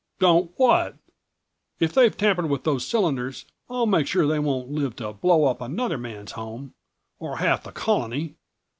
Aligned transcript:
"Don't 0.17 0.49
what? 0.57 0.97
If 1.79 1.93
they've 1.93 2.17
tampered 2.17 2.49
with 2.49 2.63
those 2.63 2.87
cylinders 2.87 3.45
I'll 3.69 3.85
make 3.85 4.07
sure 4.07 4.25
they 4.25 4.39
won't 4.39 4.71
live 4.71 4.95
to 4.95 5.13
blow 5.13 5.45
up 5.45 5.61
another 5.61 5.99
man's 5.99 6.31
home 6.31 6.73
or 7.19 7.37
half 7.37 7.61
the 7.61 7.71
Colony!" 7.71 8.33